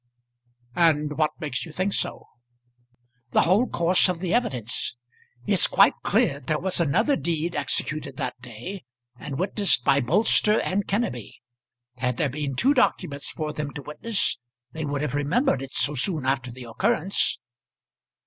[0.75, 2.25] "And what makes you think so?"
[3.33, 4.95] "The whole course of the evidence.
[5.45, 8.83] It's quite clear there was another deed executed that day,
[9.19, 11.33] and witnessed by Bolster and Kenneby.
[11.97, 14.39] Had there been two documents for them to witness,
[14.71, 17.37] they would have remembered it so soon after the occurrence."